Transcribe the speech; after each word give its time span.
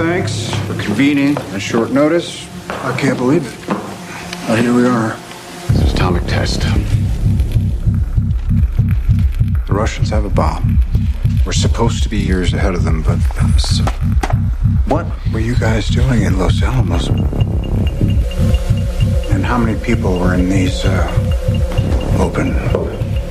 thanks 0.00 0.48
for 0.66 0.72
convening 0.82 1.36
on 1.36 1.60
short 1.60 1.90
notice. 1.90 2.48
I 2.70 2.96
can't 2.98 3.18
believe 3.18 3.44
it. 3.46 3.68
But 4.48 4.58
here 4.58 4.72
we 4.72 4.86
are. 4.86 5.14
This 5.68 5.82
is 5.82 5.92
atomic 5.92 6.24
test. 6.24 6.62
The 9.66 9.74
Russians 9.74 10.08
have 10.08 10.24
a 10.24 10.30
bomb. 10.30 10.78
We're 11.44 11.52
supposed 11.52 12.02
to 12.04 12.08
be 12.08 12.16
years 12.16 12.54
ahead 12.54 12.74
of 12.74 12.84
them, 12.84 13.02
but 13.02 13.18
so, 13.58 13.84
what 14.88 15.04
were 15.34 15.38
you 15.38 15.54
guys 15.54 15.88
doing 15.88 16.22
in 16.22 16.38
Los 16.38 16.62
Alamos? 16.62 17.08
And 19.28 19.44
how 19.44 19.58
many 19.58 19.78
people 19.80 20.18
were 20.18 20.32
in 20.32 20.48
these 20.48 20.82
uh, 20.82 22.16
open 22.18 22.54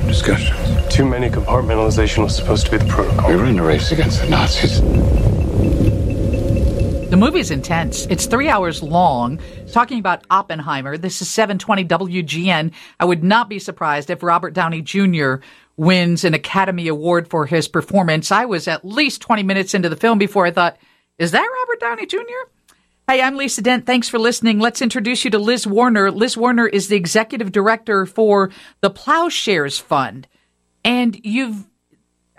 discussions? 0.06 0.56
Too 0.88 1.04
many 1.04 1.30
compartmentalization 1.30 2.22
was 2.22 2.36
supposed 2.36 2.66
to 2.66 2.70
be 2.70 2.76
the 2.76 2.86
protocol. 2.86 3.28
We 3.28 3.34
were 3.34 3.46
in 3.46 3.58
a 3.58 3.64
race 3.64 3.90
against 3.90 4.20
the 4.20 4.28
Nazis. 4.28 4.80
Movie's 7.20 7.50
intense. 7.50 8.06
It's 8.06 8.24
three 8.24 8.48
hours 8.48 8.82
long. 8.82 9.40
Talking 9.72 9.98
about 9.98 10.24
Oppenheimer. 10.30 10.96
This 10.96 11.20
is 11.20 11.28
720 11.28 11.84
WGN. 11.84 12.72
I 12.98 13.04
would 13.04 13.22
not 13.22 13.50
be 13.50 13.58
surprised 13.58 14.08
if 14.08 14.22
Robert 14.22 14.54
Downey 14.54 14.80
Jr. 14.80 15.34
wins 15.76 16.24
an 16.24 16.32
Academy 16.32 16.88
Award 16.88 17.28
for 17.28 17.44
his 17.44 17.68
performance. 17.68 18.32
I 18.32 18.46
was 18.46 18.66
at 18.66 18.86
least 18.86 19.20
20 19.20 19.42
minutes 19.42 19.74
into 19.74 19.90
the 19.90 19.96
film 19.96 20.16
before 20.16 20.46
I 20.46 20.50
thought, 20.50 20.78
is 21.18 21.32
that 21.32 21.46
Robert 21.60 21.78
Downey 21.78 22.06
Jr.? 22.06 22.72
Hey, 23.06 23.20
I'm 23.20 23.36
Lisa 23.36 23.60
Dent. 23.60 23.84
Thanks 23.84 24.08
for 24.08 24.18
listening. 24.18 24.58
Let's 24.58 24.80
introduce 24.80 25.22
you 25.22 25.30
to 25.32 25.38
Liz 25.38 25.66
Warner. 25.66 26.10
Liz 26.10 26.38
Warner 26.38 26.68
is 26.68 26.88
the 26.88 26.96
executive 26.96 27.52
director 27.52 28.06
for 28.06 28.50
the 28.80 28.88
Ploughshares 28.88 29.78
Fund. 29.78 30.26
And 30.86 31.20
you've 31.22 31.66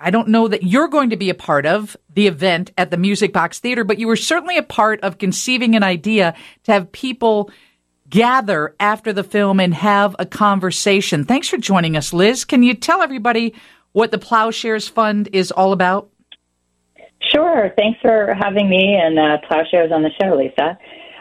I 0.04 0.10
don't 0.10 0.30
know 0.30 0.48
that 0.48 0.64
you're 0.64 0.88
going 0.88 1.12
to 1.12 1.16
be 1.16 1.30
a 1.30 1.36
part 1.36 1.68
of 1.68 1.96
the 2.12 2.26
event 2.26 2.72
at 2.76 2.90
the 2.90 2.98
Music 2.98 3.32
Box 3.32 3.60
Theater, 3.60 3.84
but 3.84 4.00
you 4.00 4.08
were 4.08 4.16
certainly 4.16 4.58
a 4.58 4.64
part 4.64 5.00
of 5.02 5.20
conceiving 5.20 5.76
an 5.76 5.84
idea 5.84 6.34
to 6.64 6.72
have 6.72 6.92
people 6.92 7.52
gather 8.10 8.76
after 8.80 9.14
the 9.14 9.24
film 9.24 9.60
and 9.60 9.76
have 9.76 10.16
a 10.18 10.26
conversation. 10.26 11.24
Thanks 11.24 11.48
for 11.48 11.58
joining 11.58 11.96
us, 11.96 12.14
Liz. 12.14 12.46
Can 12.46 12.64
you 12.64 12.74
tell 12.74 13.04
everybody 13.04 13.54
what 13.92 14.10
the 14.10 14.18
Ploughshares 14.18 14.90
Fund 14.90 15.30
is 15.34 15.52
all 15.52 15.72
about? 15.72 16.10
Sure. 17.22 17.72
Thanks 17.78 18.00
for 18.02 18.36
having 18.40 18.70
me 18.70 19.00
and 19.00 19.20
uh, 19.20 19.38
Ploughshares 19.48 19.92
on 19.92 20.02
the 20.02 20.10
show, 20.20 20.36
Lisa. 20.36 20.80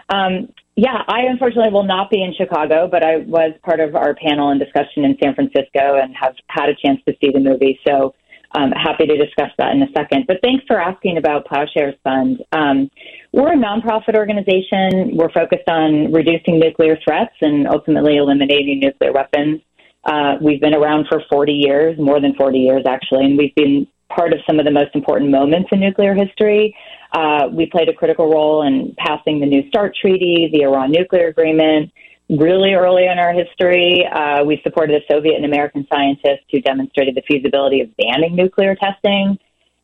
Um, 0.09 0.49
yeah, 0.77 1.03
I 1.07 1.27
unfortunately 1.29 1.71
will 1.71 1.85
not 1.85 2.09
be 2.09 2.23
in 2.23 2.33
Chicago, 2.35 2.89
but 2.91 3.05
I 3.05 3.19
was 3.19 3.53
part 3.63 3.81
of 3.81 3.95
our 3.95 4.15
panel 4.15 4.49
and 4.49 4.59
discussion 4.59 5.05
in 5.05 5.19
San 5.23 5.35
Francisco 5.35 6.01
and 6.01 6.17
have 6.17 6.35
had 6.49 6.71
a 6.71 6.75
chance 6.75 7.01
to 7.07 7.15
see 7.21 7.31
the 7.31 7.41
movie. 7.41 7.79
So 7.87 8.15
um, 8.53 8.73
happy 8.73 9.07
to 9.07 9.17
discuss 9.17 9.51
that 9.59 9.73
in 9.73 9.83
a 9.83 9.91
second. 9.97 10.27
But 10.27 10.39
thanks 10.43 10.65
for 10.67 10.81
asking 10.81 11.19
about 11.19 11.47
Ploughshares 11.47 11.95
Fund. 12.03 12.43
Um, 12.53 12.91
we're 13.33 13.53
a 13.53 13.57
nonprofit 13.57 14.17
organization. 14.17 15.17
We're 15.17 15.33
focused 15.33 15.69
on 15.69 16.13
reducing 16.13 16.59
nuclear 16.59 16.99
threats 17.05 17.35
and 17.41 17.69
ultimately 17.69 18.17
eliminating 18.17 18.81
nuclear 18.81 19.13
weapons. 19.13 19.61
Uh, 20.05 20.37
we've 20.41 20.61
been 20.61 20.75
around 20.75 21.07
for 21.09 21.23
40 21.31 21.53
years, 21.53 21.99
more 21.99 22.21
than 22.21 22.35
40 22.35 22.59
years 22.59 22.83
actually, 22.89 23.27
and 23.27 23.39
we've 23.39 23.55
been 23.55 23.87
part 24.09 24.33
of 24.33 24.41
some 24.47 24.59
of 24.59 24.65
the 24.65 24.71
most 24.71 24.95
important 24.95 25.31
moments 25.31 25.69
in 25.71 25.81
nuclear 25.81 26.15
history. 26.15 26.75
Uh, 27.13 27.49
we 27.53 27.67
played 27.67 27.89
a 27.89 27.93
critical 27.93 28.31
role 28.31 28.63
in 28.67 28.95
passing 28.99 29.41
the 29.41 29.47
New 29.47 29.67
START 29.69 29.95
Treaty, 30.01 30.51
the 30.53 30.63
Iran 30.63 30.91
nuclear 30.91 31.29
agreement, 31.29 31.93
really 32.31 32.75
early 32.75 33.07
in 33.07 33.19
our 33.19 33.33
history, 33.33 34.07
uh, 34.07 34.45
we 34.45 34.61
supported 34.63 35.03
a 35.03 35.13
Soviet 35.13 35.35
and 35.35 35.45
American 35.45 35.87
scientist 35.93 36.45
who 36.51 36.61
demonstrated 36.61 37.17
the 37.17 37.23
feasibility 37.27 37.81
of 37.81 37.89
banning 37.97 38.37
nuclear 38.37 38.77
testing. 38.77 39.39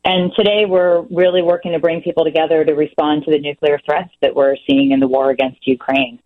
And 0.05 0.31
today 0.37 0.65
we're 0.65 1.01
really 1.11 1.41
working 1.41 1.73
to 1.73 1.79
bring 1.79 2.01
people 2.01 2.23
together 2.23 2.63
to 2.63 2.73
respond 2.73 3.25
to 3.25 3.31
the 3.31 3.39
nuclear 3.39 3.79
threats 3.85 4.11
that 4.21 4.33
we're 4.33 4.55
seeing 4.69 4.91
in 4.91 5.01
the 5.01 5.07
war 5.07 5.29
against 5.31 5.67
Ukraine. 5.67 6.19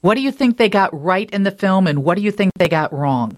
What 0.00 0.14
do 0.14 0.20
you 0.20 0.30
think 0.30 0.58
they 0.58 0.68
got 0.68 0.90
right 0.92 1.28
in 1.30 1.42
the 1.42 1.50
film, 1.50 1.88
and 1.88 2.04
what 2.04 2.16
do 2.16 2.22
you 2.22 2.30
think 2.30 2.52
they 2.56 2.68
got 2.68 2.92
wrong? 2.92 3.36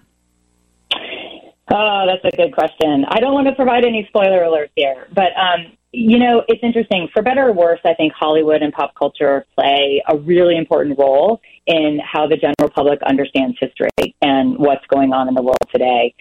Oh, 1.73 2.05
that's 2.05 2.33
a 2.33 2.37
good 2.37 2.53
question. 2.53 3.05
I 3.07 3.19
don't 3.19 3.33
want 3.33 3.47
to 3.47 3.55
provide 3.55 3.83
any 3.83 4.05
spoiler 4.09 4.41
alerts 4.41 4.69
here, 4.75 5.07
but 5.11 5.31
um, 5.35 5.71
you 5.93 6.19
know, 6.19 6.43
it's 6.47 6.63
interesting. 6.63 7.09
For 7.13 7.21
better 7.21 7.49
or 7.49 7.53
worse, 7.53 7.81
I 7.83 7.93
think 7.93 8.13
Hollywood 8.13 8.61
and 8.61 8.71
pop 8.71 8.95
culture 8.95 9.45
play 9.55 10.01
a 10.07 10.17
really 10.17 10.57
important 10.57 10.97
role 10.97 11.41
in 11.67 11.99
how 11.99 12.27
the 12.27 12.37
general 12.37 12.71
public 12.73 13.01
understands 13.03 13.57
history 13.59 14.15
and 14.21 14.57
what's 14.57 14.85
going 14.87 15.11
on 15.11 15.27
in 15.27 15.33
the 15.33 15.41
world 15.41 15.57
today. 15.71 16.13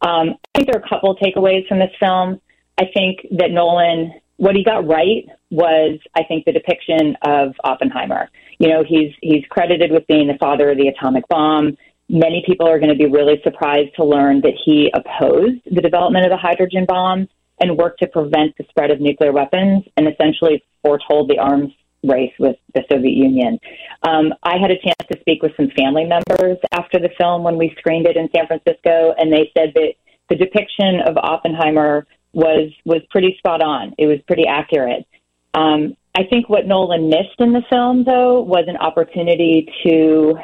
Um, 0.00 0.36
I 0.54 0.58
think 0.58 0.68
there 0.70 0.80
are 0.80 0.84
a 0.84 0.88
couple 0.88 1.14
takeaways 1.16 1.66
from 1.68 1.78
this 1.78 1.90
film. 2.00 2.40
I 2.80 2.84
think 2.94 3.18
that 3.32 3.50
Nolan, 3.50 4.14
what 4.36 4.54
he 4.54 4.64
got 4.64 4.86
right 4.86 5.26
was, 5.50 5.98
I 6.14 6.22
think, 6.24 6.44
the 6.46 6.52
depiction 6.52 7.16
of 7.22 7.54
Oppenheimer. 7.64 8.30
You 8.58 8.68
know, 8.68 8.84
he's 8.86 9.12
he's 9.20 9.44
credited 9.50 9.92
with 9.92 10.06
being 10.06 10.28
the 10.28 10.38
father 10.38 10.70
of 10.70 10.78
the 10.78 10.88
atomic 10.88 11.28
bomb. 11.28 11.76
Many 12.08 12.42
people 12.46 12.66
are 12.66 12.78
going 12.78 12.92
to 12.92 12.96
be 12.96 13.06
really 13.06 13.40
surprised 13.44 13.94
to 13.96 14.04
learn 14.04 14.40
that 14.40 14.54
he 14.64 14.90
opposed 14.94 15.60
the 15.66 15.82
development 15.82 16.24
of 16.24 16.30
the 16.30 16.38
hydrogen 16.38 16.86
bomb 16.86 17.28
and 17.60 17.76
work 17.76 17.96
to 17.98 18.06
prevent 18.06 18.56
the 18.56 18.64
spread 18.68 18.90
of 18.90 19.00
nuclear 19.00 19.32
weapons 19.32 19.84
and 19.96 20.08
essentially 20.08 20.62
foretold 20.82 21.28
the 21.28 21.38
arms 21.38 21.72
race 22.04 22.32
with 22.38 22.56
the 22.74 22.82
Soviet 22.90 23.14
Union. 23.14 23.58
Um, 24.02 24.32
I 24.42 24.58
had 24.60 24.70
a 24.70 24.78
chance 24.78 25.02
to 25.10 25.18
speak 25.20 25.42
with 25.42 25.52
some 25.56 25.70
family 25.76 26.04
members 26.04 26.58
after 26.72 26.98
the 26.98 27.10
film 27.18 27.42
when 27.42 27.56
we 27.56 27.74
screened 27.78 28.06
it 28.06 28.16
in 28.16 28.28
San 28.34 28.46
Francisco, 28.46 29.14
and 29.18 29.32
they 29.32 29.50
said 29.56 29.72
that 29.74 29.94
the 30.28 30.36
depiction 30.36 31.00
of 31.06 31.16
Oppenheimer 31.16 32.06
was 32.32 32.70
was 32.84 33.00
pretty 33.10 33.34
spot 33.38 33.62
on. 33.62 33.94
It 33.98 34.06
was 34.06 34.18
pretty 34.26 34.46
accurate. 34.46 35.06
Um, 35.54 35.96
I 36.14 36.24
think 36.24 36.48
what 36.48 36.66
Nolan 36.66 37.08
missed 37.08 37.38
in 37.38 37.52
the 37.52 37.62
film, 37.70 38.04
though, 38.04 38.40
was 38.40 38.64
an 38.68 38.76
opportunity 38.76 39.68
to 39.84 40.38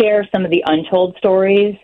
share 0.00 0.28
some 0.32 0.44
of 0.44 0.50
the 0.50 0.64
untold 0.66 1.16
stories 1.18 1.76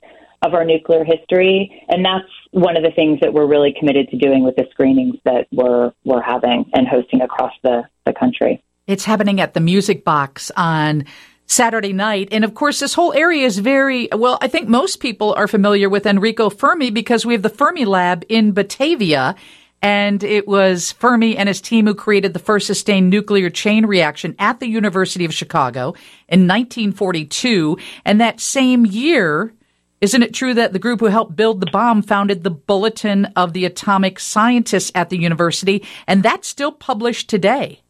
of 0.42 0.54
our 0.54 0.64
nuclear 0.64 1.04
history, 1.04 1.84
and 1.88 2.04
that's 2.04 2.28
one 2.50 2.76
of 2.76 2.82
the 2.82 2.90
things 2.90 3.20
that 3.20 3.32
we're 3.32 3.46
really 3.46 3.74
committed 3.78 4.08
to 4.10 4.18
doing 4.18 4.44
with 4.44 4.56
the 4.56 4.66
screenings 4.70 5.16
that 5.24 5.46
we're 5.52 5.92
we're 6.04 6.22
having 6.22 6.70
and 6.72 6.86
hosting 6.86 7.20
across 7.20 7.52
the, 7.62 7.82
the 8.06 8.12
country. 8.12 8.62
It's 8.86 9.04
happening 9.04 9.40
at 9.40 9.54
the 9.54 9.60
Music 9.60 10.04
Box 10.04 10.50
on 10.56 11.04
Saturday 11.46 11.92
night. 11.92 12.28
And 12.30 12.44
of 12.44 12.54
course, 12.54 12.80
this 12.80 12.94
whole 12.94 13.12
area 13.12 13.44
is 13.44 13.58
very, 13.58 14.08
well, 14.12 14.38
I 14.40 14.48
think 14.48 14.68
most 14.68 15.00
people 15.00 15.34
are 15.34 15.48
familiar 15.48 15.88
with 15.88 16.06
Enrico 16.06 16.50
Fermi 16.50 16.90
because 16.90 17.26
we 17.26 17.32
have 17.32 17.42
the 17.42 17.48
Fermi 17.48 17.84
Lab 17.84 18.24
in 18.28 18.52
Batavia. 18.52 19.34
And 19.80 20.24
it 20.24 20.48
was 20.48 20.92
Fermi 20.92 21.36
and 21.36 21.48
his 21.48 21.60
team 21.60 21.86
who 21.86 21.94
created 21.94 22.32
the 22.32 22.38
first 22.38 22.66
sustained 22.66 23.10
nuclear 23.10 23.48
chain 23.48 23.86
reaction 23.86 24.34
at 24.38 24.58
the 24.60 24.68
University 24.68 25.24
of 25.24 25.32
Chicago 25.32 25.94
in 26.28 26.48
1942. 26.48 27.78
And 28.04 28.20
that 28.20 28.40
same 28.40 28.84
year, 28.84 29.52
isn't 30.00 30.22
it 30.22 30.34
true 30.34 30.54
that 30.54 30.72
the 30.72 30.78
group 30.78 31.00
who 31.00 31.06
helped 31.06 31.36
build 31.36 31.60
the 31.60 31.70
bomb 31.70 32.02
founded 32.02 32.44
the 32.44 32.50
Bulletin 32.50 33.26
of 33.36 33.52
the 33.52 33.64
Atomic 33.64 34.20
Scientists 34.20 34.92
at 34.94 35.10
the 35.10 35.18
university, 35.18 35.84
and 36.06 36.22
that's 36.22 36.46
still 36.48 36.72
published 36.72 37.28
today? 37.28 37.80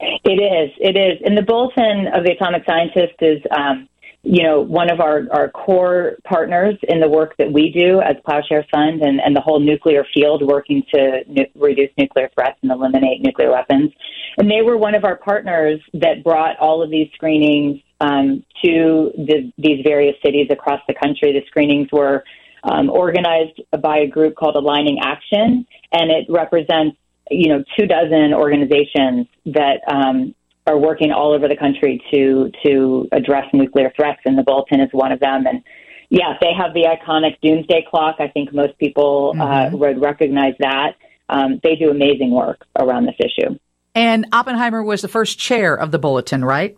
It 0.00 0.40
is. 0.40 0.70
It 0.78 0.96
is. 0.96 1.20
And 1.24 1.36
the 1.36 1.42
Bulletin 1.42 2.06
of 2.14 2.24
the 2.24 2.32
Atomic 2.32 2.64
Scientists 2.64 3.16
is, 3.20 3.42
um, 3.56 3.88
you 4.22 4.42
know, 4.42 4.60
one 4.60 4.90
of 4.90 5.00
our, 5.00 5.26
our 5.32 5.48
core 5.50 6.16
partners 6.24 6.74
in 6.88 7.00
the 7.00 7.08
work 7.08 7.36
that 7.38 7.52
we 7.52 7.70
do 7.70 8.00
as 8.00 8.16
Ploughshare 8.26 8.68
Fund 8.68 9.02
and, 9.02 9.20
and 9.20 9.34
the 9.34 9.40
whole 9.40 9.60
nuclear 9.60 10.04
field 10.12 10.42
working 10.44 10.82
to 10.92 11.20
nu- 11.28 11.46
reduce 11.54 11.90
nuclear 11.96 12.28
threats 12.34 12.58
and 12.62 12.72
eliminate 12.72 13.22
nuclear 13.22 13.52
weapons. 13.52 13.90
And 14.36 14.50
they 14.50 14.62
were 14.62 14.76
one 14.76 14.94
of 14.94 15.04
our 15.04 15.16
partners 15.16 15.80
that 15.94 16.24
brought 16.24 16.58
all 16.58 16.82
of 16.82 16.90
these 16.90 17.08
screenings 17.14 17.80
um, 18.00 18.44
to 18.64 19.12
the, 19.16 19.52
these 19.56 19.82
various 19.84 20.16
cities 20.24 20.48
across 20.50 20.80
the 20.88 20.94
country. 20.94 21.32
The 21.32 21.46
screenings 21.46 21.88
were 21.92 22.24
um, 22.64 22.90
organized 22.90 23.60
by 23.80 23.98
a 23.98 24.06
group 24.06 24.34
called 24.34 24.56
Aligning 24.56 24.98
Action, 25.02 25.66
and 25.92 26.10
it 26.10 26.26
represents 26.28 26.96
you 27.30 27.48
know 27.48 27.62
two 27.78 27.86
dozen 27.86 28.32
organizations 28.32 29.26
that 29.46 29.80
um, 29.86 30.34
are 30.68 30.78
working 30.78 31.10
all 31.12 31.32
over 31.32 31.48
the 31.48 31.56
country 31.56 32.02
to 32.12 32.52
to 32.64 33.08
address 33.12 33.46
nuclear 33.52 33.90
threats, 33.96 34.20
and 34.26 34.36
the 34.36 34.42
Bulletin 34.42 34.80
is 34.80 34.90
one 34.92 35.12
of 35.12 35.20
them. 35.20 35.46
And 35.46 35.62
yeah, 36.10 36.34
they 36.40 36.52
have 36.52 36.74
the 36.74 36.84
iconic 36.84 37.40
doomsday 37.42 37.86
clock. 37.88 38.16
I 38.18 38.28
think 38.28 38.52
most 38.52 38.78
people 38.78 39.34
uh, 39.34 39.40
mm-hmm. 39.40 39.74
uh, 39.74 39.78
would 39.78 40.00
recognize 40.00 40.54
that. 40.60 40.96
Um, 41.30 41.60
they 41.62 41.76
do 41.76 41.90
amazing 41.90 42.30
work 42.30 42.64
around 42.78 43.06
this 43.06 43.16
issue. 43.18 43.58
And 43.94 44.26
Oppenheimer 44.32 44.82
was 44.82 45.02
the 45.02 45.08
first 45.08 45.38
chair 45.38 45.74
of 45.74 45.90
the 45.90 45.98
Bulletin, 45.98 46.44
right? 46.44 46.76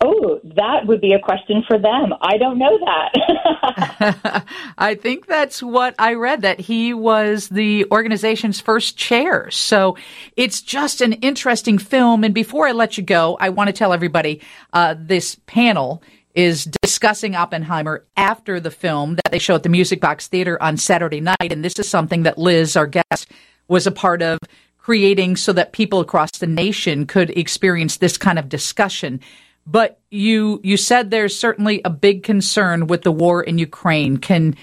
Oh, 0.00 0.40
that 0.44 0.86
would 0.86 1.00
be 1.00 1.14
a 1.14 1.18
question 1.18 1.64
for 1.66 1.78
them. 1.78 2.12
I 2.20 2.36
don't 2.36 2.58
know 2.58 2.78
that. 2.78 4.44
I 4.78 4.94
think 4.94 5.26
that's 5.26 5.62
what 5.62 5.94
I 5.98 6.14
read 6.14 6.42
that 6.42 6.60
he 6.60 6.92
was 6.92 7.48
the 7.48 7.86
organization's 7.90 8.60
first 8.60 8.98
chair. 8.98 9.50
So 9.50 9.96
it's 10.36 10.60
just 10.60 11.00
an 11.00 11.14
interesting 11.14 11.78
film. 11.78 12.24
And 12.24 12.34
before 12.34 12.68
I 12.68 12.72
let 12.72 12.98
you 12.98 13.04
go, 13.04 13.38
I 13.40 13.48
want 13.48 13.68
to 13.68 13.72
tell 13.72 13.94
everybody 13.94 14.42
uh, 14.74 14.96
this 14.98 15.36
panel 15.46 16.02
is 16.34 16.66
discussing 16.82 17.34
Oppenheimer 17.34 18.04
after 18.18 18.60
the 18.60 18.70
film 18.70 19.14
that 19.16 19.30
they 19.30 19.38
show 19.38 19.54
at 19.54 19.62
the 19.62 19.70
Music 19.70 20.02
Box 20.02 20.28
Theater 20.28 20.62
on 20.62 20.76
Saturday 20.76 21.22
night. 21.22 21.50
And 21.50 21.64
this 21.64 21.78
is 21.78 21.88
something 21.88 22.24
that 22.24 22.36
Liz, 22.36 22.76
our 22.76 22.86
guest, 22.86 23.28
was 23.66 23.86
a 23.86 23.90
part 23.90 24.20
of 24.20 24.38
creating 24.76 25.36
so 25.36 25.54
that 25.54 25.72
people 25.72 26.00
across 26.00 26.30
the 26.32 26.46
nation 26.46 27.06
could 27.06 27.30
experience 27.30 27.96
this 27.96 28.18
kind 28.18 28.38
of 28.38 28.50
discussion. 28.50 29.20
But 29.66 30.00
you 30.10 30.60
you 30.62 30.76
said 30.76 31.10
there's 31.10 31.36
certainly 31.36 31.80
a 31.84 31.90
big 31.90 32.22
concern 32.22 32.86
with 32.86 33.02
the 33.02 33.12
war 33.12 33.42
in 33.42 33.58
Ukraine. 33.58 34.18
Can 34.18 34.54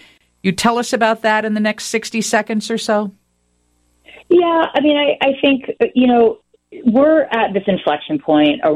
you 0.44 0.52
tell 0.52 0.78
us 0.78 0.94
about 0.94 1.22
that 1.24 1.46
in 1.46 1.54
the 1.54 1.60
next 1.60 1.86
60 1.86 2.22
seconds 2.22 2.70
or 2.70 2.78
so? 2.78 3.12
Yeah, 4.30 4.66
I 4.74 4.82
mean, 4.82 4.98
I, 4.98 5.18
I 5.22 5.32
think, 5.42 5.66
you 5.96 6.08
know, 6.08 6.40
we're 6.86 7.24
at 7.24 7.54
this 7.54 7.64
inflection 7.68 8.20
point 8.20 8.62
uh, 8.64 8.74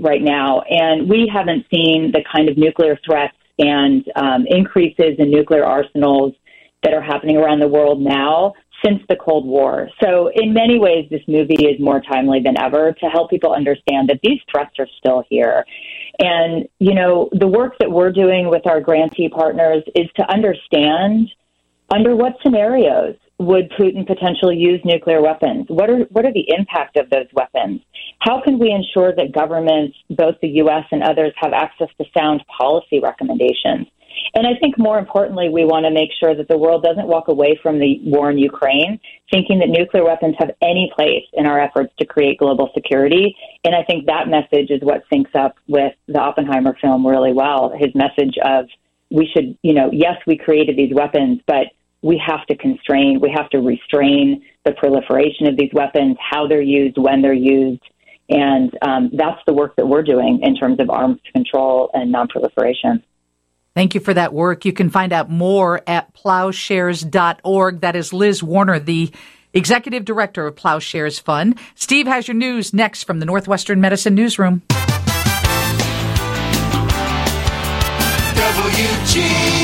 right 0.00 0.22
now, 0.22 0.62
and 0.62 1.08
we 1.08 1.30
haven't 1.32 1.66
seen 1.72 2.12
the 2.12 2.24
kind 2.32 2.48
of 2.48 2.56
nuclear 2.56 2.98
threats 3.04 3.36
and 3.58 4.04
um, 4.16 4.46
increases 4.46 5.16
in 5.18 5.30
nuclear 5.30 5.64
arsenals 5.64 6.34
that 6.82 6.94
are 6.94 7.02
happening 7.02 7.36
around 7.36 7.60
the 7.60 7.68
world 7.68 8.00
now 8.00 8.54
since 8.84 9.02
the 9.08 9.16
Cold 9.16 9.46
War. 9.46 9.88
So, 10.02 10.30
in 10.34 10.52
many 10.52 10.78
ways, 10.78 11.06
this 11.10 11.22
movie 11.28 11.66
is 11.66 11.80
more 11.80 12.00
timely 12.00 12.40
than 12.40 12.60
ever 12.60 12.92
to 12.92 13.06
help 13.06 13.30
people 13.30 13.52
understand 13.52 14.08
that 14.08 14.20
these 14.22 14.40
threats 14.50 14.78
are 14.78 14.88
still 14.98 15.24
here. 15.28 15.64
And, 16.18 16.68
you 16.78 16.94
know, 16.94 17.28
the 17.32 17.46
work 17.46 17.74
that 17.80 17.90
we're 17.90 18.12
doing 18.12 18.48
with 18.48 18.66
our 18.66 18.80
grantee 18.80 19.28
partners 19.28 19.82
is 19.94 20.08
to 20.16 20.30
understand 20.30 21.28
under 21.92 22.14
what 22.14 22.34
scenarios 22.42 23.16
would 23.40 23.70
Putin 23.70 24.06
potentially 24.06 24.56
use 24.56 24.80
nuclear 24.84 25.22
weapons? 25.22 25.64
What 25.68 25.88
are 25.88 26.00
what 26.10 26.26
are 26.26 26.32
the 26.32 26.44
impact 26.48 26.98
of 26.98 27.08
those 27.08 27.26
weapons? 27.32 27.80
How 28.18 28.42
can 28.42 28.58
we 28.58 28.70
ensure 28.70 29.14
that 29.16 29.32
governments, 29.32 29.96
both 30.10 30.36
the 30.42 30.48
U.S. 30.64 30.84
and 30.92 31.02
others, 31.02 31.32
have 31.36 31.54
access 31.54 31.88
to 31.98 32.04
sound 32.14 32.44
policy 32.54 33.00
recommendations? 33.00 33.86
And 34.34 34.46
I 34.46 34.58
think 34.60 34.78
more 34.78 34.98
importantly, 34.98 35.48
we 35.48 35.64
want 35.64 35.84
to 35.86 35.90
make 35.90 36.10
sure 36.18 36.34
that 36.34 36.48
the 36.48 36.56
world 36.58 36.82
doesn't 36.82 37.06
walk 37.06 37.28
away 37.28 37.58
from 37.62 37.78
the 37.78 38.00
war 38.04 38.30
in 38.30 38.38
Ukraine 38.38 39.00
thinking 39.30 39.58
that 39.60 39.68
nuclear 39.68 40.04
weapons 40.04 40.34
have 40.38 40.50
any 40.60 40.90
place 40.94 41.24
in 41.32 41.46
our 41.46 41.60
efforts 41.60 41.92
to 41.98 42.04
create 42.04 42.38
global 42.38 42.70
security. 42.74 43.36
And 43.64 43.74
I 43.74 43.82
think 43.84 44.06
that 44.06 44.28
message 44.28 44.70
is 44.70 44.80
what 44.82 45.02
syncs 45.12 45.34
up 45.34 45.56
with 45.68 45.94
the 46.06 46.18
Oppenheimer 46.18 46.76
film 46.80 47.06
really 47.06 47.32
well. 47.32 47.72
His 47.76 47.94
message 47.94 48.36
of 48.44 48.66
we 49.10 49.28
should, 49.34 49.56
you 49.62 49.74
know, 49.74 49.90
yes, 49.92 50.16
we 50.26 50.36
created 50.36 50.76
these 50.76 50.94
weapons, 50.94 51.40
but 51.46 51.66
we 52.02 52.20
have 52.24 52.46
to 52.46 52.56
constrain, 52.56 53.20
we 53.20 53.30
have 53.30 53.50
to 53.50 53.58
restrain 53.58 54.42
the 54.64 54.72
proliferation 54.72 55.46
of 55.46 55.56
these 55.56 55.70
weapons, 55.72 56.16
how 56.18 56.46
they're 56.46 56.62
used, 56.62 56.96
when 56.96 57.20
they're 57.20 57.32
used. 57.32 57.82
And 58.28 58.76
um, 58.82 59.10
that's 59.12 59.40
the 59.46 59.52
work 59.52 59.74
that 59.76 59.86
we're 59.86 60.04
doing 60.04 60.40
in 60.42 60.54
terms 60.54 60.78
of 60.78 60.88
arms 60.88 61.20
control 61.32 61.90
and 61.92 62.14
nonproliferation. 62.14 63.02
Thank 63.74 63.94
you 63.94 64.00
for 64.00 64.12
that 64.14 64.32
work. 64.32 64.64
You 64.64 64.72
can 64.72 64.90
find 64.90 65.12
out 65.12 65.30
more 65.30 65.82
at 65.86 66.12
ploughshares.org. 66.14 67.80
That 67.80 67.96
is 67.96 68.12
Liz 68.12 68.42
Warner, 68.42 68.78
the 68.78 69.12
executive 69.52 70.04
director 70.04 70.46
of 70.46 70.56
Ploughshares 70.56 71.20
Fund. 71.20 71.58
Steve 71.74 72.06
has 72.06 72.28
your 72.28 72.36
news 72.36 72.74
next 72.74 73.04
from 73.04 73.20
the 73.20 73.26
Northwestern 73.26 73.80
Medicine 73.80 74.14
Newsroom. 74.14 74.62
WG. 78.34 79.59